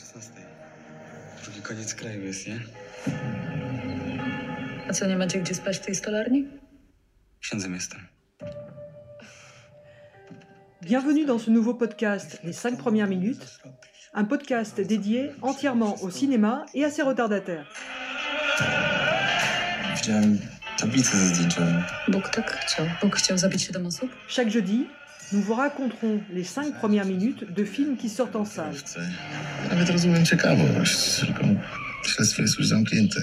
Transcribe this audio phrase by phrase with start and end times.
[0.00, 0.32] 16.
[1.44, 2.60] Drugi koniec kraju jest, nie?
[4.88, 6.48] A co, nie macie gdzie spać w tej stolarni?
[7.40, 8.00] Księdzem jestem.
[10.82, 13.60] Bienvenue dans ce nouveau podcast, Les 5 premières minutes,
[14.14, 17.66] un podcast dédié entièrement au cinéma et à ses retardataires.
[19.96, 20.38] Widziałem
[20.78, 21.82] tablicę ze zdjęciami.
[22.08, 22.86] Bóg tak chciał.
[23.02, 24.10] Bóg chciał zabić 7 osób?
[24.36, 24.88] Chaque jeudi,
[25.32, 28.74] nous vous raconterons les 5 premières minutes de films qui sortent en salle.
[29.70, 31.44] Nawet rozumiem ciekawość, tylko
[32.06, 33.20] śledztwo jest już zamknięte.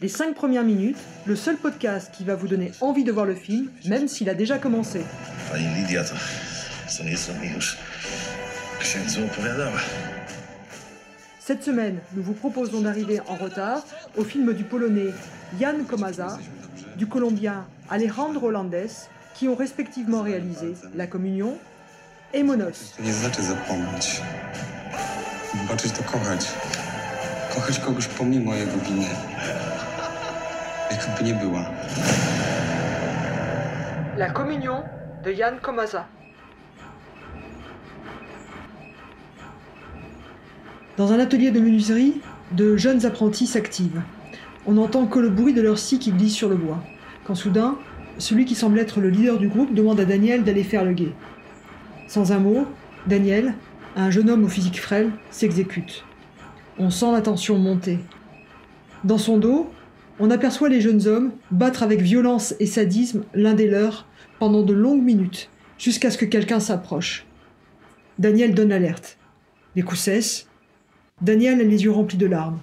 [0.00, 3.34] Les 5 premières minutes, le seul podcast qui va vous donner envie de voir le
[3.34, 5.00] film, même s'il a déjà commencé.
[5.50, 6.14] Pani Lidia to
[6.88, 7.76] co nieco mi już
[8.80, 9.80] księdzu opowiadała.
[11.40, 13.82] Cette semaine, nous vous proposons d'arriver en retard
[14.16, 15.12] au film du polonais
[15.60, 16.38] Jan Komaza,
[16.96, 21.58] du colombien Alejandro Landes, qui ont respectivement réalisé La Communion
[22.32, 22.94] et Monos.
[22.96, 24.22] To nie znaczy zapomnieć.
[25.54, 26.46] Wybaczyć to kochać.
[27.54, 29.06] Kochać kogoś pomimo jego winy.
[30.90, 31.70] Jakby nie była.
[34.16, 34.82] La Communion
[35.24, 36.04] de Jan Komaza.
[40.96, 44.02] Dans un atelier de menuiserie, de jeunes apprentis s'activent.
[44.66, 46.78] On n'entend que le bruit de leur scie qui glisse sur le bois.
[47.26, 47.76] Quand soudain,
[48.18, 51.12] celui qui semble être le leader du groupe demande à Daniel d'aller faire le guet.
[52.08, 52.66] Sans un mot,
[53.06, 53.54] Daniel,
[53.96, 56.04] un jeune homme au physique frêle, s'exécute.
[56.78, 57.98] On sent la tension monter.
[59.04, 59.70] Dans son dos,
[60.18, 64.06] on aperçoit les jeunes hommes battre avec violence et sadisme l'un des leurs
[64.38, 67.26] pendant de longues minutes, jusqu'à ce que quelqu'un s'approche.
[68.18, 69.18] Daniel donne l'alerte.
[69.74, 70.48] Les coups cessent.
[71.20, 72.60] Daniel a les yeux remplis de larmes.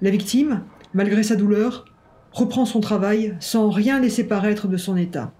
[0.00, 0.62] La victime,
[0.94, 1.84] malgré sa douleur,
[2.32, 5.32] reprend son travail sans rien laisser paraître de son état.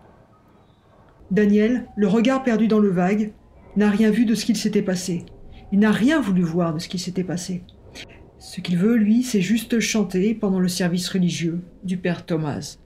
[1.30, 3.32] Daniel, le regard perdu dans le vague,
[3.76, 5.24] n'a rien vu de ce qu'il s'était passé.
[5.72, 7.64] Il n'a rien voulu voir de ce qui s'était passé.
[8.38, 12.77] Ce qu'il veut, lui, c'est juste chanter pendant le service religieux du père Thomas.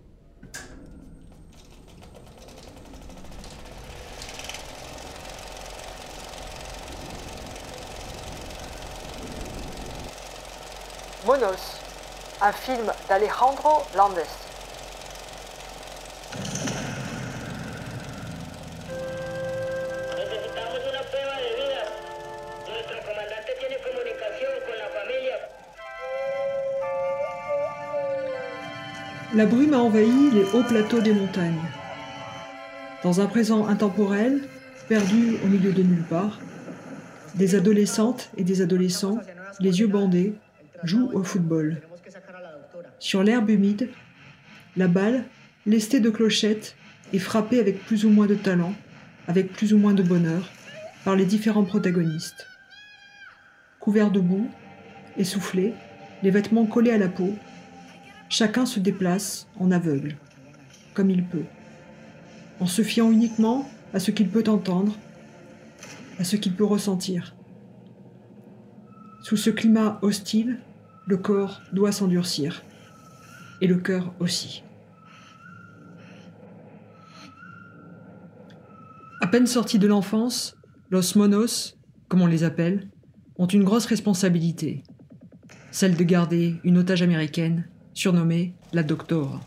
[11.26, 11.85] Monos,
[12.40, 14.26] un film d'Alejandro Landes.
[29.34, 31.60] La brume a envahi les hauts plateaux des montagnes.
[33.02, 34.40] Dans un présent intemporel,
[34.88, 36.38] perdu au milieu de nulle part,
[37.34, 39.18] des adolescentes et des adolescents,
[39.60, 40.34] les yeux bandés,
[40.84, 41.76] jouent au football.
[42.98, 43.90] Sur l'herbe humide,
[44.76, 45.24] la balle,
[45.66, 46.76] lestée de clochettes,
[47.12, 48.74] est frappée avec plus ou moins de talent,
[49.28, 50.50] avec plus ou moins de bonheur,
[51.04, 52.46] par les différents protagonistes.
[53.80, 54.48] Couverts de boue,
[55.16, 55.74] essoufflés,
[56.22, 57.34] les vêtements collés à la peau,
[58.28, 60.16] chacun se déplace en aveugle,
[60.94, 61.44] comme il peut,
[62.60, 64.96] en se fiant uniquement à ce qu'il peut entendre,
[66.18, 67.36] à ce qu'il peut ressentir.
[69.22, 70.60] Sous ce climat hostile,
[71.06, 72.64] le corps doit s'endurcir,
[73.60, 74.62] et le cœur aussi.
[79.20, 80.56] À peine sortis de l'enfance,
[80.90, 81.76] los monos,
[82.08, 82.88] comme on les appelle,
[83.38, 84.82] ont une grosse responsabilité,
[85.70, 89.40] celle de garder une otage américaine surnommée la Doctora.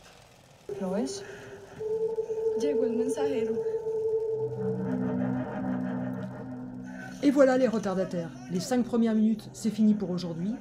[7.22, 8.32] Et voilà les retardataires.
[8.52, 10.54] Les 5 premières minutes, c'est fini pour aujourd'hui.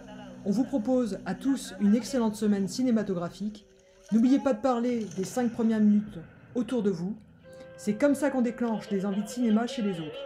[0.48, 3.66] On vous propose à tous une excellente semaine cinématographique.
[4.12, 6.20] N'oubliez pas de parler des cinq premières minutes
[6.54, 7.14] autour de vous.
[7.76, 10.24] C'est comme ça qu'on déclenche les envies de cinéma chez les autres.